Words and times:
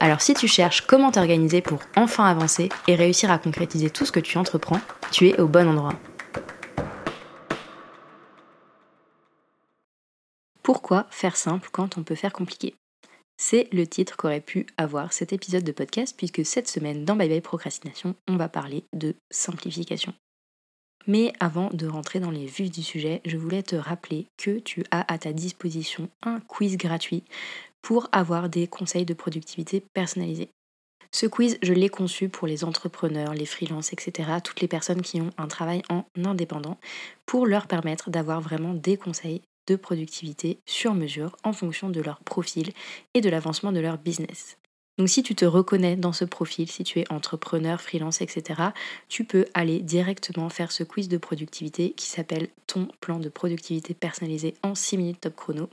Alors 0.00 0.20
si 0.20 0.32
tu 0.34 0.46
cherches 0.46 0.82
comment 0.82 1.10
t'organiser 1.10 1.60
pour 1.60 1.80
enfin 1.96 2.24
avancer 2.26 2.68
et 2.86 2.94
réussir 2.94 3.32
à 3.32 3.38
concrétiser 3.38 3.90
tout 3.90 4.06
ce 4.06 4.12
que 4.12 4.20
tu 4.20 4.38
entreprends, 4.38 4.80
tu 5.10 5.28
es 5.28 5.40
au 5.40 5.48
bon 5.48 5.68
endroit. 5.68 5.94
Pourquoi 10.62 11.06
faire 11.10 11.36
simple 11.36 11.68
quand 11.72 11.98
on 11.98 12.04
peut 12.04 12.14
faire 12.14 12.32
compliqué? 12.32 12.74
C'est 13.36 13.68
le 13.72 13.86
titre 13.86 14.16
qu'aurait 14.16 14.40
pu 14.40 14.66
avoir 14.76 15.12
cet 15.12 15.32
épisode 15.32 15.64
de 15.64 15.72
podcast 15.72 16.14
puisque 16.16 16.44
cette 16.44 16.68
semaine 16.68 17.04
dans 17.04 17.16
Bye 17.16 17.28
Bye 17.28 17.40
Procrastination, 17.40 18.14
on 18.28 18.36
va 18.36 18.48
parler 18.48 18.84
de 18.92 19.14
simplification. 19.30 20.14
Mais 21.06 21.32
avant 21.40 21.70
de 21.72 21.86
rentrer 21.86 22.20
dans 22.20 22.30
les 22.30 22.44
vues 22.44 22.68
du 22.68 22.82
sujet, 22.82 23.22
je 23.24 23.38
voulais 23.38 23.62
te 23.62 23.76
rappeler 23.76 24.26
que 24.36 24.58
tu 24.58 24.84
as 24.90 25.10
à 25.12 25.18
ta 25.18 25.32
disposition 25.32 26.10
un 26.22 26.40
quiz 26.40 26.76
gratuit 26.76 27.24
pour 27.82 28.08
avoir 28.12 28.48
des 28.48 28.66
conseils 28.66 29.04
de 29.04 29.14
productivité 29.14 29.82
personnalisés. 29.94 30.50
Ce 31.10 31.26
quiz, 31.26 31.58
je 31.62 31.72
l'ai 31.72 31.88
conçu 31.88 32.28
pour 32.28 32.46
les 32.46 32.64
entrepreneurs, 32.64 33.32
les 33.32 33.46
freelances, 33.46 33.92
etc., 33.92 34.30
toutes 34.44 34.60
les 34.60 34.68
personnes 34.68 35.02
qui 35.02 35.20
ont 35.20 35.30
un 35.38 35.48
travail 35.48 35.82
en 35.88 36.04
indépendant, 36.22 36.78
pour 37.24 37.46
leur 37.46 37.66
permettre 37.66 38.10
d'avoir 38.10 38.40
vraiment 38.40 38.74
des 38.74 38.96
conseils 38.96 39.42
de 39.68 39.76
productivité 39.76 40.58
sur 40.66 40.94
mesure 40.94 41.36
en 41.44 41.52
fonction 41.52 41.90
de 41.90 42.00
leur 42.00 42.20
profil 42.20 42.72
et 43.14 43.20
de 43.20 43.30
l'avancement 43.30 43.72
de 43.72 43.80
leur 43.80 43.98
business. 43.98 44.58
Donc 44.98 45.08
si 45.08 45.22
tu 45.22 45.36
te 45.36 45.44
reconnais 45.44 45.94
dans 45.94 46.12
ce 46.12 46.24
profil, 46.24 46.68
si 46.68 46.82
tu 46.82 46.98
es 46.98 47.12
entrepreneur, 47.12 47.80
freelance, 47.80 48.20
etc., 48.20 48.62
tu 49.08 49.24
peux 49.24 49.46
aller 49.54 49.78
directement 49.78 50.48
faire 50.48 50.72
ce 50.72 50.82
quiz 50.82 51.08
de 51.08 51.18
productivité 51.18 51.92
qui 51.92 52.06
s'appelle 52.06 52.48
ton 52.66 52.88
plan 53.00 53.20
de 53.20 53.28
productivité 53.28 53.94
personnalisé 53.94 54.54
en 54.64 54.74
6 54.74 54.96
minutes 54.96 55.20
top 55.20 55.36
chrono. 55.36 55.68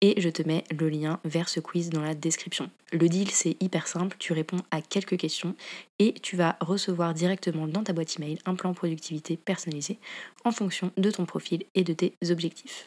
Et 0.00 0.20
je 0.20 0.28
te 0.28 0.42
mets 0.46 0.64
le 0.70 0.88
lien 0.88 1.18
vers 1.24 1.48
ce 1.48 1.58
quiz 1.58 1.90
dans 1.90 2.02
la 2.02 2.14
description. 2.14 2.70
Le 2.92 3.08
deal, 3.08 3.30
c'est 3.30 3.56
hyper 3.60 3.88
simple, 3.88 4.16
tu 4.18 4.32
réponds 4.32 4.60
à 4.70 4.80
quelques 4.80 5.16
questions 5.16 5.56
et 5.98 6.14
tu 6.14 6.36
vas 6.36 6.56
recevoir 6.60 7.14
directement 7.14 7.66
dans 7.66 7.82
ta 7.82 7.92
boîte 7.92 8.16
email 8.16 8.38
un 8.46 8.54
plan 8.54 8.72
productivité 8.74 9.36
personnalisé 9.36 9.98
en 10.44 10.52
fonction 10.52 10.92
de 10.96 11.10
ton 11.10 11.26
profil 11.26 11.64
et 11.74 11.82
de 11.82 11.92
tes 11.92 12.14
objectifs. 12.30 12.86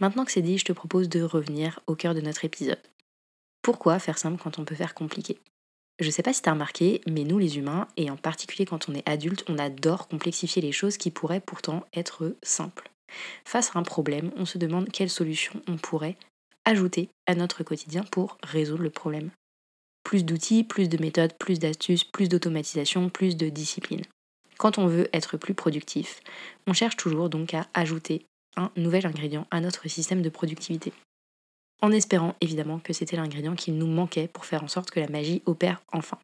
Maintenant 0.00 0.24
que 0.24 0.32
c'est 0.32 0.42
dit, 0.42 0.58
je 0.58 0.64
te 0.64 0.72
propose 0.72 1.08
de 1.08 1.22
revenir 1.22 1.80
au 1.86 1.94
cœur 1.94 2.14
de 2.14 2.20
notre 2.20 2.44
épisode. 2.44 2.82
Pourquoi 3.62 3.98
faire 3.98 4.18
simple 4.18 4.40
quand 4.42 4.58
on 4.58 4.64
peut 4.64 4.74
faire 4.74 4.94
compliqué? 4.94 5.38
Je 6.00 6.10
sais 6.10 6.22
pas 6.22 6.32
si 6.32 6.42
t'as 6.42 6.52
remarqué, 6.52 7.00
mais 7.08 7.24
nous 7.24 7.38
les 7.38 7.58
humains, 7.58 7.88
et 7.96 8.08
en 8.08 8.16
particulier 8.16 8.64
quand 8.64 8.88
on 8.88 8.94
est 8.94 9.08
adulte, 9.08 9.44
on 9.48 9.58
adore 9.58 10.06
complexifier 10.06 10.62
les 10.62 10.70
choses 10.72 10.96
qui 10.96 11.10
pourraient 11.10 11.40
pourtant 11.40 11.84
être 11.92 12.36
simples. 12.42 12.90
Face 13.44 13.74
à 13.74 13.78
un 13.78 13.82
problème, 13.82 14.32
on 14.36 14.44
se 14.44 14.58
demande 14.58 14.90
quelle 14.90 15.10
solution 15.10 15.62
on 15.66 15.76
pourrait 15.76 16.16
ajouter 16.64 17.08
à 17.26 17.34
notre 17.34 17.62
quotidien 17.62 18.04
pour 18.04 18.38
résoudre 18.42 18.82
le 18.82 18.90
problème. 18.90 19.30
Plus 20.04 20.24
d'outils, 20.24 20.64
plus 20.64 20.88
de 20.88 21.00
méthodes, 21.00 21.34
plus 21.38 21.58
d'astuces, 21.58 22.04
plus 22.04 22.28
d'automatisation, 22.28 23.08
plus 23.08 23.36
de 23.36 23.48
discipline. 23.48 24.02
Quand 24.58 24.78
on 24.78 24.86
veut 24.86 25.08
être 25.12 25.36
plus 25.36 25.54
productif, 25.54 26.20
on 26.66 26.72
cherche 26.72 26.96
toujours 26.96 27.28
donc 27.28 27.54
à 27.54 27.66
ajouter 27.74 28.26
un 28.56 28.70
nouvel 28.76 29.06
ingrédient 29.06 29.46
à 29.50 29.60
notre 29.60 29.88
système 29.88 30.22
de 30.22 30.28
productivité 30.28 30.92
en 31.80 31.92
espérant 31.92 32.34
évidemment 32.40 32.78
que 32.78 32.92
c'était 32.92 33.16
l'ingrédient 33.16 33.54
qu'il 33.54 33.76
nous 33.76 33.86
manquait 33.86 34.28
pour 34.28 34.44
faire 34.44 34.62
en 34.64 34.68
sorte 34.68 34.90
que 34.90 35.00
la 35.00 35.08
magie 35.08 35.42
opère 35.46 35.82
enfin. 35.92 36.18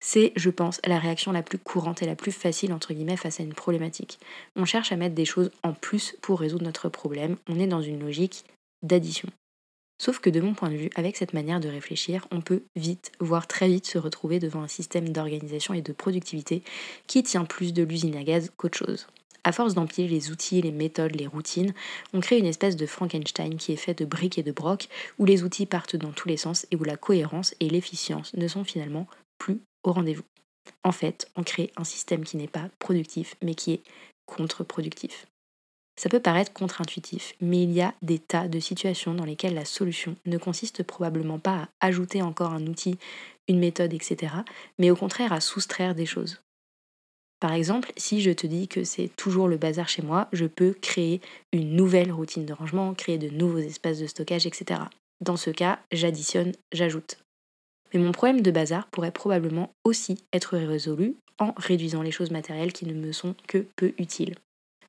C'est, 0.00 0.32
je 0.36 0.50
pense, 0.50 0.80
la 0.86 0.98
réaction 0.98 1.32
la 1.32 1.42
plus 1.42 1.58
courante 1.58 2.02
et 2.02 2.06
la 2.06 2.14
plus 2.14 2.32
facile 2.32 2.72
entre 2.72 2.94
guillemets 2.94 3.16
face 3.16 3.40
à 3.40 3.42
une 3.42 3.54
problématique. 3.54 4.18
On 4.54 4.64
cherche 4.64 4.92
à 4.92 4.96
mettre 4.96 5.14
des 5.14 5.24
choses 5.24 5.50
en 5.62 5.72
plus 5.72 6.16
pour 6.22 6.40
résoudre 6.40 6.64
notre 6.64 6.88
problème, 6.88 7.36
on 7.48 7.58
est 7.58 7.66
dans 7.66 7.82
une 7.82 8.00
logique 8.00 8.44
d'addition. 8.82 9.28
Sauf 10.00 10.20
que 10.20 10.30
de 10.30 10.40
mon 10.40 10.54
point 10.54 10.70
de 10.70 10.76
vue, 10.76 10.90
avec 10.94 11.16
cette 11.16 11.34
manière 11.34 11.58
de 11.58 11.68
réfléchir, 11.68 12.28
on 12.30 12.40
peut 12.40 12.62
vite, 12.76 13.10
voire 13.18 13.48
très 13.48 13.66
vite, 13.66 13.86
se 13.86 13.98
retrouver 13.98 14.38
devant 14.38 14.62
un 14.62 14.68
système 14.68 15.08
d'organisation 15.08 15.74
et 15.74 15.82
de 15.82 15.92
productivité 15.92 16.62
qui 17.08 17.24
tient 17.24 17.44
plus 17.44 17.72
de 17.72 17.82
l'usine 17.82 18.14
à 18.14 18.22
gaz 18.22 18.52
qu'autre 18.56 18.78
chose. 18.78 19.08
À 19.42 19.50
force 19.50 19.74
d'empiler 19.74 20.06
les 20.06 20.30
outils, 20.30 20.62
les 20.62 20.70
méthodes, 20.70 21.16
les 21.16 21.26
routines, 21.26 21.72
on 22.12 22.20
crée 22.20 22.38
une 22.38 22.46
espèce 22.46 22.76
de 22.76 22.86
Frankenstein 22.86 23.56
qui 23.56 23.72
est 23.72 23.76
fait 23.76 23.98
de 23.98 24.04
briques 24.04 24.38
et 24.38 24.42
de 24.44 24.52
brocs, 24.52 24.88
où 25.18 25.24
les 25.24 25.42
outils 25.42 25.66
partent 25.66 25.96
dans 25.96 26.12
tous 26.12 26.28
les 26.28 26.36
sens 26.36 26.66
et 26.70 26.76
où 26.76 26.84
la 26.84 26.96
cohérence 26.96 27.54
et 27.58 27.68
l'efficience 27.68 28.34
ne 28.34 28.46
sont 28.46 28.64
finalement 28.64 29.08
plus 29.38 29.60
au 29.82 29.92
rendez-vous. 29.92 30.24
En 30.84 30.92
fait, 30.92 31.28
on 31.36 31.42
crée 31.42 31.72
un 31.76 31.84
système 31.84 32.24
qui 32.24 32.36
n'est 32.36 32.48
pas 32.48 32.68
productif, 32.78 33.36
mais 33.42 33.54
qui 33.54 33.72
est 33.72 33.82
contre-productif. 34.26 35.26
Ça 35.98 36.08
peut 36.08 36.20
paraître 36.20 36.52
contre-intuitif, 36.52 37.34
mais 37.40 37.64
il 37.64 37.72
y 37.72 37.80
a 37.80 37.92
des 38.02 38.20
tas 38.20 38.46
de 38.46 38.60
situations 38.60 39.14
dans 39.14 39.24
lesquelles 39.24 39.54
la 39.54 39.64
solution 39.64 40.14
ne 40.26 40.38
consiste 40.38 40.84
probablement 40.84 41.40
pas 41.40 41.68
à 41.80 41.86
ajouter 41.88 42.22
encore 42.22 42.52
un 42.52 42.64
outil, 42.68 42.98
une 43.48 43.58
méthode, 43.58 43.92
etc., 43.92 44.32
mais 44.78 44.90
au 44.90 44.96
contraire 44.96 45.32
à 45.32 45.40
soustraire 45.40 45.96
des 45.96 46.06
choses. 46.06 46.40
Par 47.40 47.52
exemple, 47.52 47.92
si 47.96 48.20
je 48.20 48.30
te 48.30 48.46
dis 48.46 48.68
que 48.68 48.84
c'est 48.84 49.10
toujours 49.16 49.48
le 49.48 49.56
bazar 49.56 49.88
chez 49.88 50.02
moi, 50.02 50.28
je 50.32 50.46
peux 50.46 50.72
créer 50.72 51.20
une 51.52 51.74
nouvelle 51.74 52.12
routine 52.12 52.46
de 52.46 52.52
rangement, 52.52 52.94
créer 52.94 53.18
de 53.18 53.28
nouveaux 53.28 53.58
espaces 53.58 53.98
de 53.98 54.06
stockage, 54.06 54.46
etc. 54.46 54.82
Dans 55.20 55.36
ce 55.36 55.50
cas, 55.50 55.80
j'additionne, 55.90 56.52
j'ajoute. 56.72 57.18
Mais 57.92 58.00
mon 58.00 58.12
problème 58.12 58.42
de 58.42 58.50
bazar 58.50 58.86
pourrait 58.88 59.10
probablement 59.10 59.70
aussi 59.84 60.18
être 60.32 60.56
résolu 60.56 61.16
en 61.38 61.54
réduisant 61.56 62.02
les 62.02 62.10
choses 62.10 62.30
matérielles 62.30 62.72
qui 62.72 62.86
ne 62.86 62.94
me 62.94 63.12
sont 63.12 63.34
que 63.46 63.66
peu 63.76 63.92
utiles. 63.98 64.34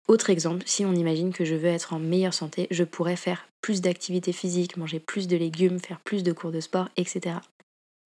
Autre 0.07 0.31
exemple, 0.31 0.63
si 0.65 0.85
on 0.85 0.93
imagine 0.93 1.31
que 1.31 1.45
je 1.45 1.53
veux 1.53 1.67
être 1.67 1.93
en 1.93 1.99
meilleure 1.99 2.33
santé, 2.33 2.67
je 2.71 2.83
pourrais 2.83 3.15
faire 3.15 3.47
plus 3.61 3.81
d'activités 3.81 4.33
physiques, 4.33 4.75
manger 4.75 4.99
plus 4.99 5.27
de 5.27 5.37
légumes, 5.37 5.79
faire 5.79 5.99
plus 5.99 6.23
de 6.23 6.31
cours 6.31 6.51
de 6.51 6.59
sport, 6.59 6.89
etc. 6.97 7.35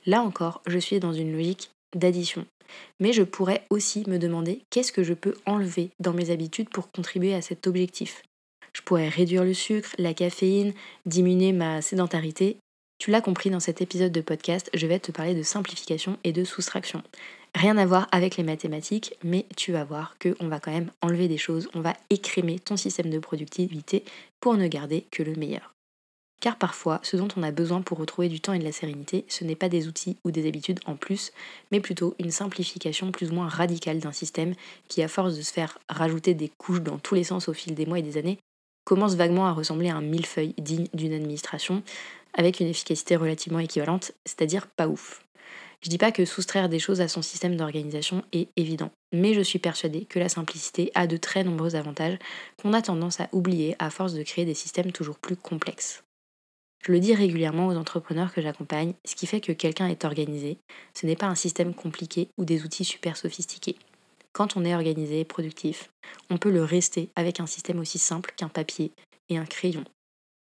Là 0.06 0.22
encore, 0.22 0.62
je 0.68 0.78
suis 0.78 1.00
dans 1.00 1.14
une 1.14 1.32
logique 1.32 1.72
d'addition. 1.96 2.46
Mais 3.00 3.14
je 3.14 3.24
pourrais 3.24 3.64
aussi 3.70 4.04
me 4.10 4.18
demander 4.18 4.64
qu'est-ce 4.70 4.92
que 4.92 5.04
je 5.04 5.14
peux 5.14 5.36
enlever 5.46 5.92
dans 6.00 6.14
mes 6.14 6.30
habitudes 6.30 6.70
pour 6.70 6.92
contribuer 6.92 7.34
à 7.34 7.42
cet 7.42 7.68
objectif. 7.68 8.24
Je 8.74 8.82
pourrais 8.82 9.10
réduire 9.10 9.44
le 9.44 9.54
sucre, 9.54 9.92
la 9.98 10.14
caféine, 10.14 10.74
diminuer 11.06 11.54
ma 11.54 11.82
sédentarité. 11.82 12.58
Tu 12.98 13.12
l'as 13.12 13.22
compris 13.22 13.50
dans 13.50 13.60
cet 13.60 13.82
épisode 13.82 14.12
de 14.12 14.22
podcast, 14.22 14.70
je 14.74 14.88
vais 14.88 15.00
te 15.00 15.12
parler 15.12 15.36
de 15.36 15.44
simplification 15.44 16.18
et 16.24 16.32
de 16.32 16.44
soustraction. 16.44 17.04
Rien 17.56 17.78
à 17.78 17.86
voir 17.86 18.08
avec 18.12 18.38
les 18.38 18.44
mathématiques, 18.44 19.16
mais 19.24 19.46
tu 19.56 19.72
vas 19.72 19.84
voir 19.84 20.16
qu'on 20.20 20.48
va 20.48 20.60
quand 20.60 20.72
même 20.72 20.92
enlever 21.02 21.28
des 21.28 21.38
choses, 21.38 21.70
on 21.74 21.82
va 21.82 21.94
écrémer 22.10 22.60
ton 22.60 22.78
système 22.78 23.10
de 23.10 23.20
productivité 23.20 24.04
pour 24.40 24.56
ne 24.56 24.68
garder 24.68 25.06
que 25.12 25.22
le 25.22 25.36
meilleur. 25.36 25.74
Car 26.42 26.58
parfois, 26.58 27.00
ce 27.04 27.16
dont 27.16 27.30
on 27.38 27.44
a 27.44 27.52
besoin 27.52 27.82
pour 27.82 28.00
retrouver 28.00 28.28
du 28.28 28.42
temps 28.42 28.52
et 28.52 28.60
de 28.60 28.66
la 28.66 28.74
sérénité, 28.74 29.24
ce 29.30 29.46
n'est 29.46 29.56
pas 29.56 29.70
des 29.70 29.88
outils 29.88 30.18
ou 30.26 30.32
des 30.32 30.46
habitudes 30.48 30.82
en 30.86 30.96
plus, 30.96 31.32
mais 31.72 31.80
plutôt 31.80 32.16
une 32.20 32.32
simplification 32.32 33.12
plus 33.12 33.32
ou 33.32 33.36
moins 33.36 33.48
radicale 33.48 34.00
d'un 34.00 34.12
système 34.12 34.54
qui, 34.90 35.02
à 35.04 35.08
force 35.08 35.38
de 35.38 35.42
se 35.42 35.54
faire 35.54 35.78
rajouter 35.88 36.34
des 36.34 36.52
couches 36.58 36.82
dans 36.82 36.98
tous 36.98 37.16
les 37.16 37.24
sens 37.24 37.48
au 37.48 37.54
fil 37.54 37.76
des 37.76 37.86
mois 37.86 38.00
et 38.00 38.02
des 38.04 38.18
années, 38.18 38.40
commence 38.84 39.16
vaguement 39.16 39.46
à 39.46 39.54
ressembler 39.54 39.90
à 39.90 39.96
un 39.96 40.02
millefeuille 40.02 40.54
digne 40.58 40.88
d'une 40.94 41.14
administration, 41.14 41.82
avec 42.34 42.60
une 42.60 42.68
efficacité 42.68 43.16
relativement 43.16 43.60
équivalente, 43.60 44.12
c'est-à-dire 44.26 44.68
pas 44.68 44.88
ouf. 44.88 45.24
Je 45.84 45.90
dis 45.90 45.98
pas 45.98 46.14
que 46.14 46.24
soustraire 46.24 46.70
des 46.70 46.80
choses 46.80 47.02
à 47.02 47.10
son 47.10 47.22
système 47.22 47.58
d'organisation 47.58 48.24
est 48.32 48.48
évident, 48.56 48.92
mais 49.12 49.34
je 49.34 49.42
suis 49.42 49.60
persuadée 49.60 50.06
que 50.06 50.18
la 50.18 50.30
simplicité 50.30 50.92
a 50.96 51.08
de 51.08 51.18
très 51.18 51.44
nombreux 51.44 51.76
avantages 51.76 52.18
qu'on 52.62 52.72
a 52.72 52.82
tendance 52.82 53.20
à 53.20 53.28
oublier 53.34 53.76
à 53.80 53.90
force 53.90 54.14
de 54.14 54.24
créer 54.24 54.46
des 54.46 54.54
systèmes 54.54 54.94
toujours 54.94 55.20
plus 55.20 55.36
complexes. 55.36 56.04
Je 56.86 56.92
le 56.92 57.00
dis 57.00 57.14
régulièrement 57.14 57.68
aux 57.68 57.76
entrepreneurs 57.76 58.34
que 58.34 58.42
j'accompagne, 58.42 58.94
ce 59.04 59.16
qui 59.16 59.28
fait 59.28 59.42
que 59.42 59.52
quelqu'un 59.52 59.88
est 59.88 60.06
organisé, 60.06 60.58
ce 60.94 61.06
n'est 61.06 61.16
pas 61.18 61.28
un 61.28 61.36
système 61.36 61.74
compliqué 61.74 62.30
ou 62.38 62.46
des 62.46 62.64
outils 62.64 62.86
super 62.86 63.18
sophistiqués. 63.18 63.78
Quand 64.32 64.58
on 64.58 64.66
est 64.66 64.76
organisé 64.76 65.20
et 65.20 65.26
productif, 65.26 65.90
on 66.30 66.38
peut 66.38 66.52
le 66.52 66.64
rester 66.64 67.10
avec 67.16 67.40
un 67.40 67.46
système 67.46 67.80
aussi 67.80 68.00
simple 68.00 68.34
qu'un 68.36 68.50
papier 68.50 68.92
et 69.30 69.38
un 69.38 69.46
crayon. 69.46 69.84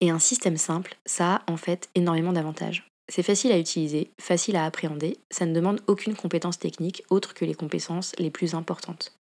Et 0.02 0.10
un 0.10 0.20
système 0.20 0.58
simple, 0.58 0.96
ça 1.06 1.36
a 1.36 1.52
en 1.52 1.58
fait 1.58 1.90
énormément 1.96 2.34
d'avantages. 2.34 2.88
C'est 3.08 3.24
facile 3.24 3.52
à 3.52 3.60
utiliser, 3.60 4.12
facile 4.20 4.56
à 4.56 4.66
appréhender, 4.66 5.18
ça 5.32 5.46
ne 5.46 5.54
demande 5.54 5.82
aucune 5.88 6.16
compétence 6.16 6.60
technique 6.60 7.04
autre 7.10 7.34
que 7.34 7.46
les 7.46 7.54
compétences 7.54 8.14
les 8.18 8.32
plus 8.32 8.56
importantes. 8.56 9.16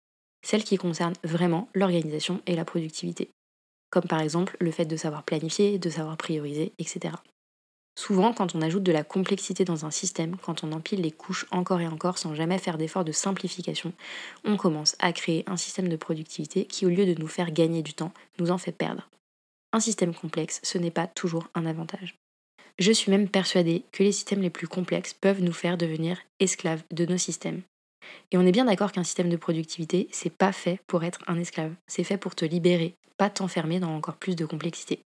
Celles 0.45 0.65
qui 0.65 0.77
concernent 0.77 1.17
vraiment 1.25 1.69
l'organisation 1.75 2.41
et 2.47 2.57
la 2.57 2.65
productivité 2.65 3.31
comme 3.91 4.05
par 4.05 4.21
exemple 4.21 4.57
le 4.61 4.71
fait 4.71 4.87
de 4.87 4.97
savoir 4.97 5.25
planifier, 5.25 5.79
de 5.79 5.91
savoir 5.91 6.17
prioriser, 6.17 6.73
etc. 6.79 7.15
Souvent, 7.99 8.33
quand 8.33 8.55
on 8.55 8.63
ajoute 8.63 8.85
de 8.85 8.93
la 8.93 9.03
complexité 9.03 9.65
dans 9.65 9.85
un 9.85 9.91
système, 9.91 10.37
quand 10.37 10.65
on 10.65 10.73
empile 10.73 11.03
les 11.03 11.11
couches 11.11 11.47
encore 11.51 11.81
et 11.81 11.89
encore 11.89 12.17
sans 12.17 12.35
jamais 12.35 12.59
faire 12.59 12.79
d'effort 12.79 13.05
de 13.05 13.13
simplification, 13.13 13.93
on 14.45 14.57
commence 14.57 14.97
à 15.01 15.13
créer 15.13 15.45
un 15.47 15.57
système 15.57 15.89
de 15.89 15.97
productivité 15.97 16.65
qui, 16.65 16.87
au 16.87 16.89
lieu 16.89 17.05
de 17.05 17.21
nous 17.21 17.29
faire 17.29 17.51
gagner 17.51 17.83
du 17.83 17.93
temps, 17.93 18.13
nous 18.39 18.53
en 18.53 18.59
fait 18.59 18.73
perdre. 18.73 19.11
Un 19.73 19.81
système 19.81 20.15
complexe, 20.15 20.61
ce 20.65 20.79
n'est 20.79 20.91
pas 20.91 21.07
toujours 21.07 21.49
un 21.55 21.65
avantage. 21.65 22.17
Je 22.79 22.93
suis 22.93 23.11
même 23.11 23.29
persuadée 23.29 23.85
que 23.93 24.03
les 24.03 24.13
systèmes 24.13 24.43
les 24.43 24.51
plus 24.51 24.67
complexes 24.67 25.15
peuvent 25.15 25.43
nous 25.43 25.53
faire 25.53 25.77
devenir 25.77 26.19
esclaves 26.41 26.83
de 26.91 27.07
nos 27.07 27.19
systèmes. 27.19 27.63
Et 28.33 28.39
on 28.39 28.47
est 28.47 28.53
bien 28.53 28.65
d'accord 28.65 28.91
qu'un 28.91 29.05
système 29.05 29.29
de 29.29 29.37
productivité, 29.37 30.09
c'est 30.11 30.33
pas 30.33 30.53
fait 30.53 30.81
pour 30.87 31.05
être 31.05 31.21
un 31.27 31.39
esclave, 31.39 31.75
c'est 31.87 32.05
fait 32.05 32.17
pour 32.17 32.35
te 32.35 32.45
libérer, 32.45 32.95
pas 33.17 33.31
t'enfermer 33.31 33.81
dans 33.81 33.95
encore 33.95 34.17
plus 34.17 34.35
de 34.35 34.47
complexité. 34.47 35.01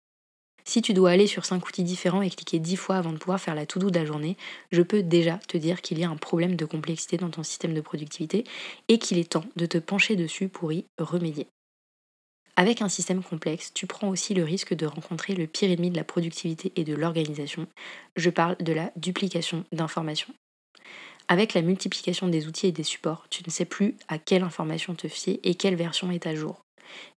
Si 0.65 0.81
tu 0.81 0.93
dois 0.93 1.11
aller 1.11 1.27
sur 1.27 1.43
5 1.43 1.67
outils 1.67 1.83
différents 1.83 2.21
et 2.21 2.29
cliquer 2.29 2.59
10 2.59 2.77
fois 2.77 2.95
avant 2.95 3.11
de 3.11 3.17
pouvoir 3.17 3.41
faire 3.41 3.55
la 3.55 3.65
to-do 3.65 3.89
de 3.89 3.99
la 3.99 4.05
journée, 4.05 4.37
je 4.71 4.81
peux 4.81 5.03
déjà 5.03 5.37
te 5.47 5.57
dire 5.57 5.81
qu'il 5.81 5.99
y 5.99 6.05
a 6.05 6.09
un 6.09 6.15
problème 6.15 6.55
de 6.55 6.65
complexité 6.65 7.17
dans 7.17 7.29
ton 7.29 7.43
système 7.43 7.73
de 7.73 7.81
productivité 7.81 8.45
et 8.87 8.97
qu'il 8.97 9.17
est 9.17 9.31
temps 9.31 9.45
de 9.57 9.65
te 9.65 9.77
pencher 9.77 10.15
dessus 10.15 10.47
pour 10.47 10.71
y 10.71 10.85
remédier. 10.97 11.47
Avec 12.55 12.81
un 12.81 12.89
système 12.89 13.23
complexe, 13.23 13.73
tu 13.73 13.87
prends 13.87 14.09
aussi 14.09 14.33
le 14.33 14.43
risque 14.43 14.73
de 14.73 14.85
rencontrer 14.85 15.33
le 15.33 15.47
pire 15.47 15.71
ennemi 15.71 15.89
de 15.89 15.97
la 15.97 16.03
productivité 16.03 16.71
et 16.75 16.83
de 16.83 16.93
l'organisation. 16.93 17.67
Je 18.15 18.29
parle 18.29 18.57
de 18.57 18.73
la 18.73 18.91
duplication 18.95 19.65
d'informations. 19.71 20.33
Avec 21.27 21.53
la 21.53 21.61
multiplication 21.61 22.27
des 22.27 22.47
outils 22.47 22.67
et 22.67 22.71
des 22.71 22.83
supports, 22.83 23.27
tu 23.29 23.43
ne 23.45 23.51
sais 23.51 23.65
plus 23.65 23.95
à 24.07 24.19
quelle 24.19 24.43
information 24.43 24.93
te 24.93 25.07
fier 25.07 25.39
et 25.43 25.55
quelle 25.55 25.75
version 25.75 26.11
est 26.11 26.27
à 26.27 26.35
jour 26.35 26.63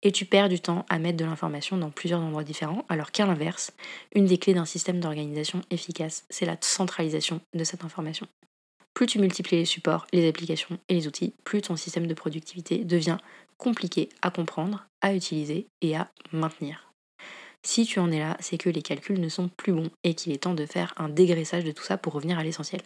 et 0.02 0.12
tu 0.12 0.24
perds 0.24 0.48
du 0.48 0.60
temps 0.60 0.84
à 0.88 0.98
mettre 0.98 1.18
de 1.18 1.24
l'information 1.24 1.76
dans 1.76 1.90
plusieurs 1.90 2.20
endroits 2.20 2.44
différents, 2.44 2.84
alors 2.88 3.10
qu'à 3.10 3.26
l'inverse, 3.26 3.72
une 4.14 4.26
des 4.26 4.38
clés 4.38 4.54
d'un 4.54 4.64
système 4.64 5.00
d'organisation 5.00 5.60
efficace, 5.70 6.24
c'est 6.30 6.46
la 6.46 6.56
centralisation 6.60 7.40
de 7.54 7.64
cette 7.64 7.84
information. 7.84 8.26
Plus 8.96 9.06
tu 9.06 9.18
multiplies 9.18 9.58
les 9.58 9.66
supports, 9.66 10.06
les 10.14 10.26
applications 10.26 10.78
et 10.88 10.94
les 10.94 11.06
outils, 11.06 11.34
plus 11.44 11.60
ton 11.60 11.76
système 11.76 12.06
de 12.06 12.14
productivité 12.14 12.78
devient 12.82 13.18
compliqué 13.58 14.08
à 14.22 14.30
comprendre, 14.30 14.86
à 15.02 15.14
utiliser 15.14 15.66
et 15.82 15.94
à 15.94 16.10
maintenir. 16.32 16.90
Si 17.62 17.84
tu 17.84 17.98
en 17.98 18.10
es 18.10 18.18
là, 18.18 18.38
c'est 18.40 18.56
que 18.56 18.70
les 18.70 18.80
calculs 18.80 19.20
ne 19.20 19.28
sont 19.28 19.48
plus 19.48 19.74
bons 19.74 19.90
et 20.02 20.14
qu'il 20.14 20.32
est 20.32 20.44
temps 20.44 20.54
de 20.54 20.64
faire 20.64 20.94
un 20.96 21.10
dégraissage 21.10 21.62
de 21.62 21.72
tout 21.72 21.82
ça 21.82 21.98
pour 21.98 22.14
revenir 22.14 22.38
à 22.38 22.42
l'essentiel. 22.42 22.80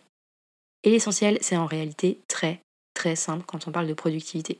Et 0.83 0.91
l'essentiel, 0.91 1.39
c'est 1.43 1.57
en 1.57 1.67
réalité 1.67 2.19
très 2.27 2.61
très 2.93 3.15
simple 3.15 3.45
quand 3.47 3.69
on 3.69 3.73
parle 3.73 3.87
de 3.87 3.95
productivité. 3.95 4.59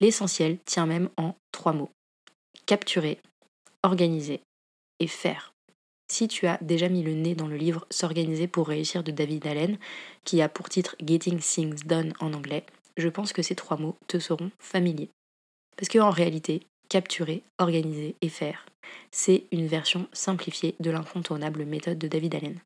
L'essentiel 0.00 0.58
tient 0.64 0.86
même 0.86 1.10
en 1.16 1.36
trois 1.52 1.74
mots. 1.74 1.92
Capturer, 2.66 3.20
organiser 3.84 4.40
et 4.98 5.06
faire. 5.06 5.52
Si 6.12 6.28
tu 6.28 6.46
as 6.46 6.58
déjà 6.60 6.90
mis 6.90 7.02
le 7.02 7.14
nez 7.14 7.34
dans 7.34 7.46
le 7.46 7.56
livre 7.56 7.86
S'organiser 7.88 8.46
pour 8.46 8.68
réussir 8.68 9.02
de 9.02 9.10
David 9.10 9.46
Allen, 9.46 9.78
qui 10.24 10.42
a 10.42 10.50
pour 10.50 10.68
titre 10.68 10.94
Getting 11.02 11.38
Things 11.38 11.86
Done 11.86 12.12
en 12.20 12.34
anglais, 12.34 12.66
je 12.98 13.08
pense 13.08 13.32
que 13.32 13.40
ces 13.40 13.54
trois 13.54 13.78
mots 13.78 13.96
te 14.08 14.18
seront 14.18 14.50
familiers. 14.58 15.08
Parce 15.74 15.88
qu'en 15.88 16.10
réalité, 16.10 16.66
capturer, 16.90 17.42
organiser 17.56 18.14
et 18.20 18.28
faire, 18.28 18.66
c'est 19.10 19.44
une 19.52 19.66
version 19.66 20.06
simplifiée 20.12 20.74
de 20.80 20.90
l'incontournable 20.90 21.64
méthode 21.64 21.96
de 21.96 22.08
David 22.08 22.34
Allen. 22.34 22.60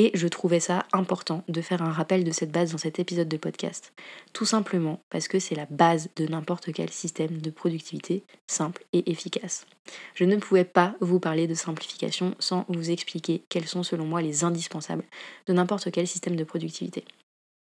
Et 0.00 0.12
je 0.14 0.28
trouvais 0.28 0.60
ça 0.60 0.86
important 0.92 1.42
de 1.48 1.60
faire 1.60 1.82
un 1.82 1.90
rappel 1.90 2.22
de 2.22 2.30
cette 2.30 2.52
base 2.52 2.70
dans 2.70 2.78
cet 2.78 3.00
épisode 3.00 3.26
de 3.26 3.36
podcast. 3.36 3.92
Tout 4.32 4.44
simplement 4.44 5.00
parce 5.10 5.26
que 5.26 5.40
c'est 5.40 5.56
la 5.56 5.66
base 5.70 6.08
de 6.14 6.28
n'importe 6.28 6.72
quel 6.72 6.88
système 6.90 7.40
de 7.40 7.50
productivité 7.50 8.22
simple 8.46 8.84
et 8.92 9.10
efficace. 9.10 9.66
Je 10.14 10.22
ne 10.22 10.36
pouvais 10.36 10.62
pas 10.62 10.94
vous 11.00 11.18
parler 11.18 11.48
de 11.48 11.54
simplification 11.54 12.36
sans 12.38 12.64
vous 12.68 12.92
expliquer 12.92 13.42
quels 13.48 13.66
sont 13.66 13.82
selon 13.82 14.04
moi 14.04 14.22
les 14.22 14.44
indispensables 14.44 15.02
de 15.48 15.52
n'importe 15.52 15.90
quel 15.90 16.06
système 16.06 16.36
de 16.36 16.44
productivité. 16.44 17.04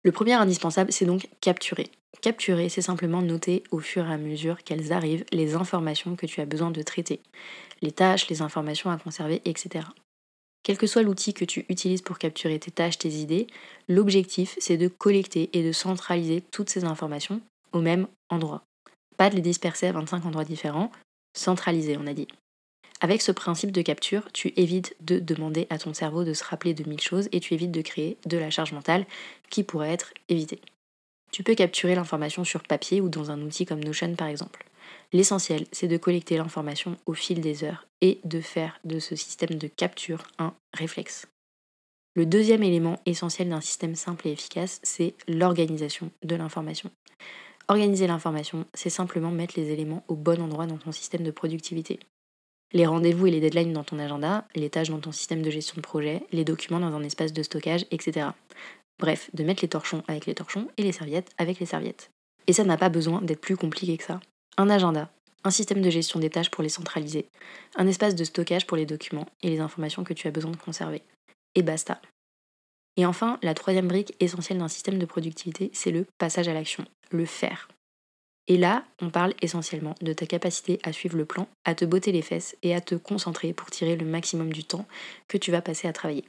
Le 0.02 0.12
premier 0.12 0.34
indispensable, 0.34 0.92
c'est 0.92 1.06
donc 1.06 1.30
capturer. 1.40 1.90
Capturer, 2.20 2.68
c'est 2.68 2.82
simplement 2.82 3.22
noter 3.22 3.62
au 3.70 3.78
fur 3.78 4.06
et 4.06 4.12
à 4.12 4.18
mesure 4.18 4.62
qu'elles 4.64 4.92
arrivent 4.92 5.24
les 5.32 5.54
informations 5.54 6.14
que 6.14 6.26
tu 6.26 6.42
as 6.42 6.46
besoin 6.46 6.72
de 6.72 6.82
traiter, 6.82 7.22
les 7.80 7.92
tâches, 7.92 8.28
les 8.28 8.42
informations 8.42 8.90
à 8.90 8.98
conserver, 8.98 9.40
etc. 9.46 9.86
Quel 10.62 10.76
que 10.76 10.86
soit 10.86 11.02
l'outil 11.02 11.34
que 11.34 11.44
tu 11.44 11.64
utilises 11.68 12.02
pour 12.02 12.18
capturer 12.18 12.58
tes 12.58 12.70
tâches, 12.70 12.98
tes 12.98 13.10
idées, 13.10 13.46
l'objectif 13.88 14.56
c'est 14.58 14.76
de 14.76 14.88
collecter 14.88 15.50
et 15.52 15.62
de 15.62 15.72
centraliser 15.72 16.42
toutes 16.50 16.70
ces 16.70 16.84
informations 16.84 17.40
au 17.72 17.80
même 17.80 18.06
endroit. 18.28 18.62
Pas 19.16 19.30
de 19.30 19.36
les 19.36 19.42
disperser 19.42 19.86
à 19.86 19.92
25 19.92 20.26
endroits 20.26 20.44
différents, 20.44 20.92
centraliser 21.34 21.96
on 21.96 22.06
a 22.06 22.12
dit. 22.12 22.28
Avec 23.00 23.22
ce 23.22 23.30
principe 23.30 23.70
de 23.70 23.82
capture, 23.82 24.30
tu 24.32 24.52
évites 24.56 24.96
de 25.00 25.20
demander 25.20 25.68
à 25.70 25.78
ton 25.78 25.94
cerveau 25.94 26.24
de 26.24 26.34
se 26.34 26.42
rappeler 26.42 26.74
de 26.74 26.88
mille 26.88 27.00
choses 27.00 27.28
et 27.30 27.38
tu 27.38 27.54
évites 27.54 27.70
de 27.70 27.82
créer 27.82 28.18
de 28.26 28.36
la 28.36 28.50
charge 28.50 28.72
mentale 28.72 29.06
qui 29.50 29.62
pourrait 29.62 29.92
être 29.92 30.12
évitée. 30.28 30.60
Tu 31.30 31.44
peux 31.44 31.54
capturer 31.54 31.94
l'information 31.94 32.42
sur 32.42 32.62
papier 32.62 33.00
ou 33.00 33.08
dans 33.08 33.30
un 33.30 33.40
outil 33.42 33.66
comme 33.66 33.84
Notion 33.84 34.14
par 34.14 34.28
exemple. 34.28 34.64
L'essentiel, 35.12 35.66
c'est 35.72 35.88
de 35.88 35.96
collecter 35.96 36.36
l'information 36.36 36.96
au 37.06 37.14
fil 37.14 37.40
des 37.40 37.64
heures 37.64 37.86
et 38.00 38.20
de 38.24 38.40
faire 38.40 38.78
de 38.84 38.98
ce 38.98 39.16
système 39.16 39.58
de 39.58 39.66
capture 39.66 40.24
un 40.38 40.54
réflexe. 40.74 41.26
Le 42.14 42.26
deuxième 42.26 42.62
élément 42.62 43.00
essentiel 43.06 43.48
d'un 43.48 43.60
système 43.60 43.94
simple 43.94 44.28
et 44.28 44.32
efficace, 44.32 44.80
c'est 44.82 45.14
l'organisation 45.28 46.10
de 46.24 46.36
l'information. 46.36 46.90
Organiser 47.68 48.06
l'information, 48.06 48.64
c'est 48.74 48.90
simplement 48.90 49.30
mettre 49.30 49.54
les 49.56 49.70
éléments 49.70 50.02
au 50.08 50.16
bon 50.16 50.40
endroit 50.40 50.66
dans 50.66 50.78
ton 50.78 50.90
système 50.90 51.22
de 51.22 51.30
productivité. 51.30 52.00
Les 52.72 52.86
rendez-vous 52.86 53.26
et 53.26 53.30
les 53.30 53.40
deadlines 53.40 53.72
dans 53.72 53.84
ton 53.84 53.98
agenda, 53.98 54.46
les 54.54 54.68
tâches 54.68 54.90
dans 54.90 54.98
ton 54.98 55.12
système 55.12 55.42
de 55.42 55.50
gestion 55.50 55.76
de 55.76 55.80
projet, 55.80 56.22
les 56.32 56.44
documents 56.44 56.80
dans 56.80 56.94
un 56.94 57.02
espace 57.02 57.32
de 57.32 57.42
stockage, 57.42 57.86
etc. 57.90 58.28
Bref, 58.98 59.30
de 59.32 59.44
mettre 59.44 59.62
les 59.62 59.68
torchons 59.68 60.02
avec 60.08 60.26
les 60.26 60.34
torchons 60.34 60.68
et 60.76 60.82
les 60.82 60.92
serviettes 60.92 61.30
avec 61.38 61.60
les 61.60 61.66
serviettes. 61.66 62.10
Et 62.46 62.52
ça 62.52 62.64
n'a 62.64 62.76
pas 62.76 62.88
besoin 62.88 63.22
d'être 63.22 63.40
plus 63.40 63.56
compliqué 63.56 63.96
que 63.96 64.04
ça 64.04 64.20
un 64.58 64.68
agenda, 64.68 65.08
un 65.44 65.50
système 65.50 65.80
de 65.80 65.88
gestion 65.88 66.20
des 66.20 66.30
tâches 66.30 66.50
pour 66.50 66.62
les 66.62 66.68
centraliser, 66.68 67.28
un 67.76 67.86
espace 67.86 68.14
de 68.14 68.24
stockage 68.24 68.66
pour 68.66 68.76
les 68.76 68.86
documents 68.86 69.28
et 69.42 69.48
les 69.48 69.60
informations 69.60 70.04
que 70.04 70.12
tu 70.12 70.26
as 70.26 70.32
besoin 70.32 70.50
de 70.50 70.56
conserver. 70.56 71.02
Et 71.54 71.62
basta. 71.62 72.02
Et 72.96 73.06
enfin, 73.06 73.38
la 73.42 73.54
troisième 73.54 73.86
brique 73.86 74.14
essentielle 74.18 74.58
d'un 74.58 74.68
système 74.68 74.98
de 74.98 75.06
productivité, 75.06 75.70
c'est 75.72 75.92
le 75.92 76.04
passage 76.18 76.48
à 76.48 76.54
l'action, 76.54 76.84
le 77.10 77.24
faire. 77.24 77.68
Et 78.48 78.56
là, 78.56 78.84
on 79.00 79.10
parle 79.10 79.34
essentiellement 79.40 79.94
de 80.00 80.12
ta 80.12 80.26
capacité 80.26 80.80
à 80.82 80.92
suivre 80.92 81.16
le 81.16 81.24
plan, 81.24 81.46
à 81.64 81.76
te 81.76 81.84
botter 81.84 82.10
les 82.10 82.22
fesses 82.22 82.56
et 82.62 82.74
à 82.74 82.80
te 82.80 82.96
concentrer 82.96 83.52
pour 83.52 83.70
tirer 83.70 83.94
le 83.94 84.06
maximum 84.06 84.52
du 84.52 84.64
temps 84.64 84.86
que 85.28 85.38
tu 85.38 85.52
vas 85.52 85.62
passer 85.62 85.86
à 85.86 85.92
travailler. 85.92 86.24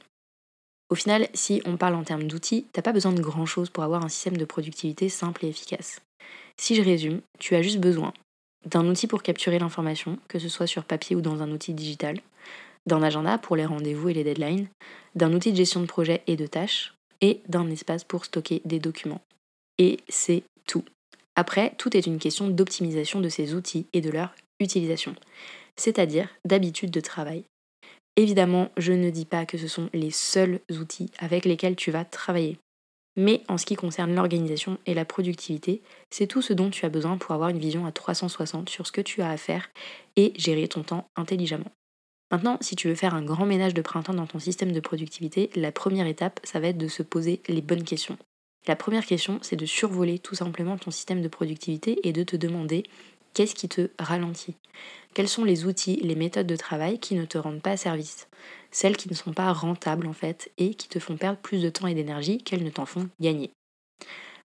Au 0.90 0.94
final, 0.94 1.28
si 1.34 1.62
on 1.64 1.76
parle 1.76 1.94
en 1.94 2.04
termes 2.04 2.28
d'outils, 2.28 2.66
t'as 2.72 2.82
pas 2.82 2.92
besoin 2.92 3.12
de 3.12 3.22
grand 3.22 3.46
chose 3.46 3.70
pour 3.70 3.82
avoir 3.82 4.04
un 4.04 4.08
système 4.08 4.36
de 4.36 4.44
productivité 4.44 5.08
simple 5.08 5.44
et 5.46 5.48
efficace. 5.48 6.00
Si 6.56 6.74
je 6.74 6.82
résume, 6.82 7.22
tu 7.38 7.56
as 7.56 7.62
juste 7.62 7.80
besoin 7.80 8.12
d'un 8.64 8.86
outil 8.86 9.06
pour 9.06 9.22
capturer 9.22 9.58
l'information, 9.58 10.18
que 10.28 10.38
ce 10.38 10.48
soit 10.48 10.66
sur 10.66 10.84
papier 10.84 11.16
ou 11.16 11.20
dans 11.20 11.42
un 11.42 11.50
outil 11.50 11.74
digital, 11.74 12.20
d'un 12.86 13.02
agenda 13.02 13.38
pour 13.38 13.56
les 13.56 13.66
rendez-vous 13.66 14.08
et 14.08 14.14
les 14.14 14.24
deadlines, 14.24 14.68
d'un 15.14 15.32
outil 15.32 15.52
de 15.52 15.56
gestion 15.56 15.80
de 15.80 15.86
projet 15.86 16.22
et 16.26 16.36
de 16.36 16.46
tâches, 16.46 16.94
et 17.20 17.40
d'un 17.48 17.68
espace 17.70 18.04
pour 18.04 18.24
stocker 18.24 18.62
des 18.64 18.78
documents. 18.78 19.20
Et 19.78 19.98
c'est 20.08 20.42
tout. 20.66 20.84
Après, 21.36 21.74
tout 21.78 21.96
est 21.96 22.06
une 22.06 22.18
question 22.18 22.48
d'optimisation 22.48 23.20
de 23.20 23.28
ces 23.28 23.54
outils 23.54 23.86
et 23.92 24.00
de 24.00 24.10
leur 24.10 24.34
utilisation, 24.58 25.14
c'est-à-dire 25.76 26.28
d'habitude 26.44 26.90
de 26.90 27.00
travail. 27.00 27.44
Évidemment, 28.16 28.70
je 28.76 28.92
ne 28.92 29.10
dis 29.10 29.24
pas 29.24 29.46
que 29.46 29.56
ce 29.56 29.68
sont 29.68 29.88
les 29.94 30.10
seuls 30.10 30.60
outils 30.70 31.10
avec 31.18 31.44
lesquels 31.44 31.76
tu 31.76 31.90
vas 31.90 32.04
travailler. 32.04 32.58
Mais 33.16 33.42
en 33.48 33.58
ce 33.58 33.66
qui 33.66 33.74
concerne 33.74 34.14
l'organisation 34.14 34.78
et 34.86 34.94
la 34.94 35.04
productivité, 35.04 35.82
c'est 36.10 36.26
tout 36.26 36.42
ce 36.42 36.52
dont 36.52 36.70
tu 36.70 36.84
as 36.86 36.90
besoin 36.90 37.18
pour 37.18 37.34
avoir 37.34 37.48
une 37.48 37.58
vision 37.58 37.86
à 37.86 37.92
360 37.92 38.68
sur 38.68 38.86
ce 38.86 38.92
que 38.92 39.00
tu 39.00 39.20
as 39.20 39.30
à 39.30 39.36
faire 39.36 39.68
et 40.16 40.32
gérer 40.36 40.68
ton 40.68 40.82
temps 40.82 41.08
intelligemment. 41.16 41.72
Maintenant, 42.30 42.58
si 42.60 42.76
tu 42.76 42.88
veux 42.88 42.94
faire 42.94 43.14
un 43.14 43.24
grand 43.24 43.46
ménage 43.46 43.74
de 43.74 43.82
printemps 43.82 44.14
dans 44.14 44.26
ton 44.26 44.38
système 44.38 44.70
de 44.70 44.80
productivité, 44.80 45.50
la 45.56 45.72
première 45.72 46.06
étape, 46.06 46.38
ça 46.44 46.60
va 46.60 46.68
être 46.68 46.78
de 46.78 46.86
se 46.86 47.02
poser 47.02 47.42
les 47.48 47.60
bonnes 47.60 47.82
questions. 47.82 48.16
La 48.68 48.76
première 48.76 49.06
question, 49.06 49.38
c'est 49.42 49.56
de 49.56 49.66
survoler 49.66 50.18
tout 50.18 50.34
simplement 50.34 50.76
ton 50.76 50.90
système 50.90 51.22
de 51.22 51.28
productivité 51.28 52.06
et 52.06 52.12
de 52.12 52.22
te 52.22 52.36
demander 52.36 52.84
qu'est-ce 53.34 53.54
qui 53.54 53.68
te 53.68 53.88
ralentit? 53.98 54.56
Quels 55.14 55.28
sont 55.28 55.44
les 55.44 55.64
outils, 55.64 55.96
les 56.02 56.14
méthodes 56.14 56.46
de 56.46 56.56
travail 56.56 56.98
qui 56.98 57.14
ne 57.14 57.24
te 57.24 57.38
rendent 57.38 57.62
pas 57.62 57.76
service? 57.76 58.28
Celles 58.70 58.96
qui 58.96 59.08
ne 59.08 59.14
sont 59.14 59.32
pas 59.32 59.52
rentables 59.52 60.06
en 60.06 60.12
fait 60.12 60.52
et 60.58 60.74
qui 60.74 60.88
te 60.88 61.00
font 61.00 61.16
perdre 61.16 61.38
plus 61.38 61.62
de 61.62 61.70
temps 61.70 61.86
et 61.86 61.94
d'énergie 61.94 62.38
qu'elles 62.38 62.64
ne 62.64 62.70
t'en 62.70 62.86
font 62.86 63.08
gagner? 63.20 63.50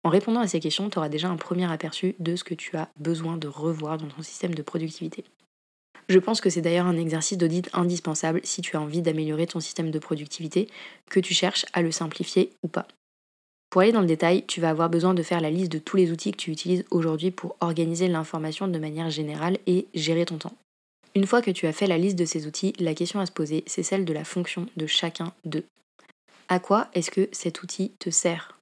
En 0.04 0.11
répondant 0.11 0.40
à 0.40 0.49
ces 0.49 0.61
questions, 0.61 0.90
tu 0.90 0.99
auras 0.99 1.08
déjà 1.08 1.28
un 1.28 1.37
premier 1.37 1.70
aperçu 1.70 2.14
de 2.18 2.35
ce 2.35 2.44
que 2.44 2.54
tu 2.54 2.76
as 2.76 2.88
besoin 2.99 3.37
de 3.37 3.49
revoir 3.49 3.99
dans 3.99 4.08
ton 4.08 4.23
système 4.23 4.54
de 4.54 4.62
productivité. 4.62 5.25
Je 6.08 6.18
pense 6.18 6.40
que 6.40 6.49
c'est 6.49 6.62
d'ailleurs 6.62 6.87
un 6.87 6.97
exercice 6.97 7.37
d'audit 7.37 7.68
indispensable 7.75 8.40
si 8.42 8.62
tu 8.62 8.76
as 8.76 8.80
envie 8.80 9.02
d'améliorer 9.02 9.47
ton 9.47 9.61
système 9.61 9.90
de 9.90 9.99
productivité, 9.99 10.68
que 11.11 11.20
tu 11.20 11.35
cherches 11.35 11.66
à 11.75 11.82
le 11.82 11.92
simplifier 11.92 12.50
ou 12.62 12.68
pas. 12.68 12.88
Pour 13.71 13.83
aller 13.83 13.93
dans 13.93 14.01
le 14.01 14.07
détail, 14.07 14.45
tu 14.47 14.61
vas 14.61 14.71
avoir 14.71 14.89
besoin 14.89 15.13
de 15.13 15.23
faire 15.23 15.41
la 15.41 15.51
liste 15.51 15.73
de 15.73 15.79
tous 15.79 15.97
les 15.97 16.11
outils 16.11 16.33
que 16.33 16.39
tu 16.39 16.51
utilises 16.51 16.85
aujourd'hui 16.91 17.31
pour 17.31 17.57
organiser 17.61 18.09
l'information 18.09 18.67
de 18.67 18.79
manière 18.79 19.11
générale 19.11 19.59
et 19.67 19.87
gérer 19.95 20.25
ton 20.25 20.39
temps. 20.39 20.57
Une 21.15 21.27
fois 21.27 21.43
que 21.43 21.51
tu 21.51 21.67
as 21.67 21.73
fait 21.73 21.87
la 21.87 21.99
liste 21.99 22.17
de 22.17 22.25
ces 22.25 22.47
outils, 22.47 22.73
la 22.79 22.95
question 22.95 23.21
à 23.21 23.27
se 23.27 23.33
poser, 23.33 23.65
c'est 23.67 23.83
celle 23.83 24.05
de 24.05 24.13
la 24.13 24.25
fonction 24.25 24.67
de 24.77 24.87
chacun 24.87 25.33
d'eux. 25.45 25.65
À 26.49 26.61
quoi 26.61 26.89
est-ce 26.95 27.11
que 27.11 27.29
cet 27.33 27.63
outil 27.63 27.93
te 27.99 28.09
sert? 28.09 28.59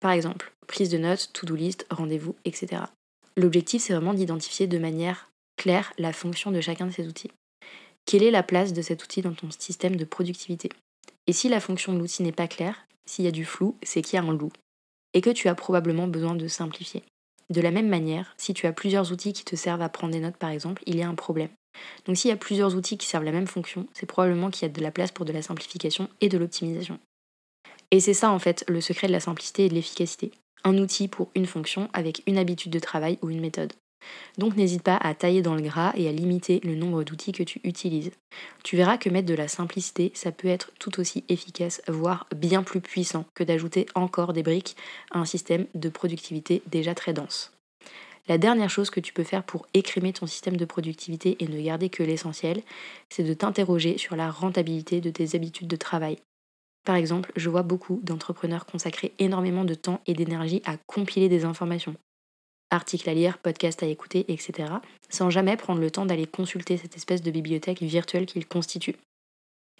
Par 0.00 0.12
exemple, 0.12 0.52
prise 0.66 0.88
de 0.88 0.98
notes, 0.98 1.30
to-do 1.32 1.56
list, 1.56 1.86
rendez-vous, 1.90 2.36
etc. 2.44 2.82
L'objectif, 3.36 3.82
c'est 3.82 3.94
vraiment 3.94 4.14
d'identifier 4.14 4.66
de 4.66 4.78
manière 4.78 5.30
claire 5.56 5.92
la 5.98 6.12
fonction 6.12 6.52
de 6.52 6.60
chacun 6.60 6.86
de 6.86 6.92
ces 6.92 7.08
outils. 7.08 7.30
Quelle 8.06 8.22
est 8.22 8.30
la 8.30 8.42
place 8.42 8.72
de 8.72 8.82
cet 8.82 9.02
outil 9.02 9.22
dans 9.22 9.32
ton 9.32 9.50
système 9.50 9.96
de 9.96 10.04
productivité? 10.04 10.68
Et 11.26 11.32
si 11.32 11.48
la 11.48 11.60
fonction 11.60 11.92
de 11.92 11.98
l'outil 11.98 12.22
n'est 12.22 12.32
pas 12.32 12.48
claire, 12.48 12.86
s'il 13.06 13.24
y 13.24 13.28
a 13.28 13.32
du 13.32 13.44
flou, 13.44 13.76
c'est 13.82 14.02
qu'il 14.02 14.16
y 14.16 14.20
a 14.20 14.24
un 14.24 14.32
loup. 14.32 14.52
Et 15.12 15.20
que 15.20 15.30
tu 15.30 15.48
as 15.48 15.54
probablement 15.54 16.08
besoin 16.08 16.34
de 16.34 16.48
simplifier. 16.48 17.02
De 17.50 17.60
la 17.60 17.70
même 17.70 17.88
manière, 17.88 18.34
si 18.38 18.54
tu 18.54 18.66
as 18.66 18.72
plusieurs 18.72 19.12
outils 19.12 19.32
qui 19.32 19.44
te 19.44 19.56
servent 19.56 19.82
à 19.82 19.88
prendre 19.88 20.12
des 20.12 20.20
notes 20.20 20.36
par 20.36 20.50
exemple, 20.50 20.82
il 20.86 20.96
y 20.96 21.02
a 21.02 21.08
un 21.08 21.14
problème. 21.14 21.50
Donc 22.06 22.16
s'il 22.16 22.30
y 22.30 22.32
a 22.32 22.36
plusieurs 22.36 22.74
outils 22.74 22.98
qui 22.98 23.06
servent 23.06 23.24
la 23.24 23.32
même 23.32 23.46
fonction, 23.46 23.86
c'est 23.92 24.06
probablement 24.06 24.50
qu'il 24.50 24.62
y 24.62 24.70
a 24.70 24.72
de 24.72 24.80
la 24.80 24.90
place 24.90 25.12
pour 25.12 25.24
de 25.24 25.32
la 25.32 25.42
simplification 25.42 26.08
et 26.20 26.28
de 26.28 26.38
l'optimisation. 26.38 26.98
Et 27.90 28.00
c'est 28.00 28.14
ça 28.14 28.30
en 28.30 28.38
fait 28.38 28.64
le 28.68 28.80
secret 28.80 29.06
de 29.06 29.12
la 29.12 29.20
simplicité 29.20 29.66
et 29.66 29.68
de 29.68 29.74
l'efficacité. 29.74 30.32
Un 30.64 30.78
outil 30.78 31.08
pour 31.08 31.30
une 31.34 31.46
fonction 31.46 31.90
avec 31.92 32.22
une 32.26 32.38
habitude 32.38 32.72
de 32.72 32.78
travail 32.78 33.18
ou 33.22 33.30
une 33.30 33.40
méthode. 33.40 33.72
Donc 34.38 34.56
n'hésite 34.56 34.82
pas 34.82 34.96
à 34.96 35.14
tailler 35.14 35.42
dans 35.42 35.54
le 35.54 35.62
gras 35.62 35.92
et 35.96 36.08
à 36.08 36.12
limiter 36.12 36.60
le 36.64 36.74
nombre 36.74 37.04
d'outils 37.04 37.32
que 37.32 37.42
tu 37.42 37.60
utilises. 37.64 38.10
Tu 38.62 38.76
verras 38.76 38.98
que 38.98 39.08
mettre 39.08 39.28
de 39.28 39.34
la 39.34 39.48
simplicité, 39.48 40.10
ça 40.14 40.32
peut 40.32 40.48
être 40.48 40.72
tout 40.78 41.00
aussi 41.00 41.24
efficace, 41.28 41.82
voire 41.88 42.26
bien 42.34 42.62
plus 42.62 42.80
puissant 42.80 43.24
que 43.34 43.44
d'ajouter 43.44 43.86
encore 43.94 44.32
des 44.32 44.42
briques 44.42 44.76
à 45.10 45.18
un 45.18 45.24
système 45.24 45.66
de 45.74 45.88
productivité 45.88 46.62
déjà 46.66 46.94
très 46.94 47.12
dense. 47.12 47.52
La 48.26 48.38
dernière 48.38 48.70
chose 48.70 48.88
que 48.88 49.00
tu 49.00 49.12
peux 49.12 49.24
faire 49.24 49.44
pour 49.44 49.66
écrimer 49.74 50.12
ton 50.14 50.26
système 50.26 50.56
de 50.56 50.64
productivité 50.64 51.36
et 51.40 51.46
ne 51.46 51.60
garder 51.60 51.90
que 51.90 52.02
l'essentiel, 52.02 52.62
c'est 53.10 53.22
de 53.22 53.34
t'interroger 53.34 53.98
sur 53.98 54.16
la 54.16 54.30
rentabilité 54.30 55.02
de 55.02 55.10
tes 55.10 55.36
habitudes 55.36 55.68
de 55.68 55.76
travail. 55.76 56.16
Par 56.86 56.96
exemple, 56.96 57.32
je 57.36 57.50
vois 57.50 57.62
beaucoup 57.62 58.00
d'entrepreneurs 58.02 58.66
consacrer 58.66 59.12
énormément 59.18 59.64
de 59.64 59.74
temps 59.74 60.00
et 60.06 60.14
d'énergie 60.14 60.62
à 60.64 60.76
compiler 60.86 61.28
des 61.28 61.44
informations, 61.44 61.96
articles 62.74 63.08
à 63.08 63.14
lire, 63.14 63.38
podcasts 63.38 63.82
à 63.82 63.86
écouter, 63.86 64.24
etc., 64.28 64.74
sans 65.08 65.30
jamais 65.30 65.56
prendre 65.56 65.80
le 65.80 65.90
temps 65.90 66.06
d'aller 66.06 66.26
consulter 66.26 66.76
cette 66.76 66.96
espèce 66.96 67.22
de 67.22 67.30
bibliothèque 67.30 67.82
virtuelle 67.82 68.26
qu'ils 68.26 68.46
constituent. 68.46 68.96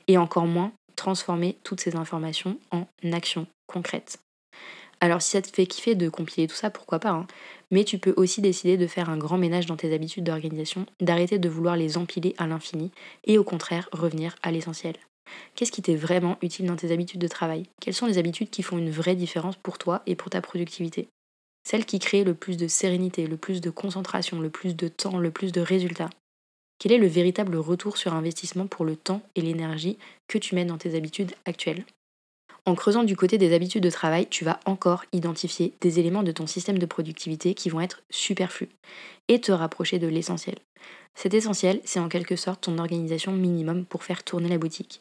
Et 0.09 0.19
encore 0.19 0.47
moins 0.47 0.73
transformer 0.97 1.57
toutes 1.65 1.81
ces 1.81 1.97
informations 1.97 2.59
en 2.71 2.87
actions 3.13 3.47
concrètes. 3.67 4.19
Alors 5.01 5.21
si 5.21 5.33
ça 5.33 5.43
te 5.43 5.49
fait 5.49 5.67
kiffer 5.67 5.95
de 5.95 6.09
compiler 6.09 6.47
tout 6.47 6.55
ça, 6.55 6.71
pourquoi 6.71 6.99
pas, 6.99 7.11
hein. 7.11 7.27
mais 7.71 7.85
tu 7.85 7.99
peux 7.99 8.15
aussi 8.17 8.41
décider 8.41 8.77
de 8.77 8.87
faire 8.87 9.11
un 9.11 9.19
grand 9.19 9.39
ménage 9.39 9.67
dans 9.67 9.77
tes 9.77 9.93
habitudes 9.93 10.25
d'organisation, 10.25 10.87
d'arrêter 11.01 11.39
de 11.39 11.49
vouloir 11.49 11.77
les 11.77 11.99
empiler 11.99 12.35
à 12.39 12.47
l'infini, 12.47 12.91
et 13.25 13.37
au 13.37 13.45
contraire 13.45 13.89
revenir 13.93 14.37
à 14.43 14.51
l'essentiel. 14.51 14.95
Qu'est-ce 15.55 15.73
qui 15.73 15.83
t'est 15.83 15.97
vraiment 15.97 16.39
utile 16.43 16.67
dans 16.67 16.77
tes 16.77 16.93
habitudes 16.93 17.21
de 17.21 17.29
travail? 17.29 17.65
Quelles 17.81 17.95
sont 17.95 18.07
les 18.07 18.19
habitudes 18.19 18.51
qui 18.51 18.63
font 18.63 18.79
une 18.79 18.91
vraie 18.91 19.17
différence 19.17 19.57
pour 19.57 19.79
toi 19.79 20.03
et 20.07 20.15
pour 20.15 20.31
ta 20.31 20.41
productivité? 20.41 21.09
Celles 21.65 21.87
qui 21.87 21.99
créent 21.99 22.25
le 22.25 22.35
plus 22.35 22.57
de 22.57 22.69
sérénité, 22.69 23.27
le 23.27 23.37
plus 23.37 23.61
de 23.61 23.71
concentration, 23.71 24.41
le 24.41 24.51
plus 24.51 24.77
de 24.77 24.89
temps, 24.89 25.19
le 25.19 25.31
plus 25.31 25.51
de 25.51 25.61
résultats. 25.61 26.11
Quel 26.79 26.93
est 26.93 26.99
le 26.99 27.07
véritable 27.07 27.57
retour 27.57 27.97
sur 27.97 28.13
investissement 28.13 28.67
pour 28.67 28.85
le 28.85 28.97
temps 28.97 29.23
et 29.35 29.41
l'énergie 29.41 29.99
que 30.29 30.39
tu 30.39 30.55
mets 30.55 30.65
dans 30.65 30.79
tes 30.79 30.97
habitudes 30.97 31.35
actuelles? 31.47 31.85
En 32.67 32.75
creusant 32.75 33.05
du 33.05 33.17
côté 33.17 33.37
des 33.37 33.55
habitudes 33.55 33.83
de 33.83 33.91
travail, 33.91 34.27
tu 34.29 34.45
vas 34.45 34.61
encore 34.65 35.05
identifier 35.13 35.75
des 35.81 36.01
éléments 36.01 36.23
de 36.23 36.33
ton 36.33 36.47
système 36.47 36.79
de 36.79 36.87
productivité 36.87 37.55
qui 37.55 37.69
vont 37.69 37.81
être 37.81 38.03
superflus 38.11 38.71
et 39.29 39.41
te 39.41 39.53
rapprocher 39.53 39.99
de 39.99 40.07
l'essentiel. 40.07 40.57
Cet 41.15 41.35
essentiel, 41.35 41.81
c'est 41.85 42.01
en 42.01 42.09
quelque 42.09 42.37
sorte 42.37 42.63
ton 42.63 42.79
organisation 42.79 43.33
minimum 43.33 43.85
pour 43.85 44.03
faire 44.03 44.25
tourner 44.25 44.49
la 44.49 44.59
boutique. 44.59 45.01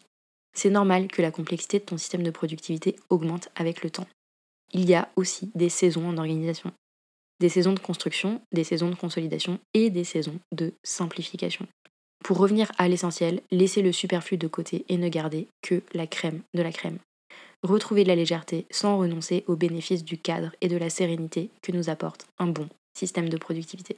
C'est 0.54 0.70
normal 0.70 1.08
que 1.08 1.22
la 1.22 1.32
complexité 1.32 1.80
de 1.80 1.86
ton 1.86 1.98
système 1.98 2.24
de 2.24 2.32
productivité 2.32 2.98
augmente 3.10 3.50
avec 3.56 3.84
le 3.84 3.90
temps. 3.90 4.08
Il 4.74 4.90
y 4.90 4.96
a 4.96 5.10
aussi 5.16 5.52
des 5.56 5.70
saisons 5.70 6.08
en 6.08 6.18
organisation. 6.18 6.72
Des 7.40 7.50
saisons 7.50 7.74
de 7.74 7.80
construction, 7.80 8.42
des 8.52 8.64
saisons 8.64 8.90
de 8.90 8.96
consolidation 8.96 9.60
et 9.74 9.90
des 9.90 10.04
saisons 10.04 10.40
de 10.52 10.74
simplification. 10.84 11.68
Pour 12.24 12.38
revenir 12.38 12.72
à 12.78 12.88
l'essentiel, 12.88 13.42
laissez 13.52 13.82
le 13.82 13.92
superflu 13.92 14.38
de 14.38 14.48
côté 14.48 14.86
et 14.88 14.98
ne 14.98 15.10
gardez 15.10 15.48
que 15.62 15.84
la 15.94 16.08
crème 16.08 16.42
de 16.54 16.62
la 16.62 16.72
crème. 16.72 17.00
Retrouvez 17.64 18.04
de 18.04 18.10
la 18.10 18.16
légèreté 18.16 18.66
sans 18.72 18.98
renoncer 18.98 19.44
aux 19.48 19.56
bénéfices 19.56 20.04
du 20.04 20.18
cadre 20.18 20.52
et 20.62 20.68
de 20.68 20.78
la 20.78 20.90
sérénité 20.90 21.50
que 21.62 21.72
nous 21.72 21.90
apporte 21.90 22.26
un 22.40 22.48
bon 22.48 22.68
système 22.98 23.30
de 23.30 23.38
productivité. 23.38 23.98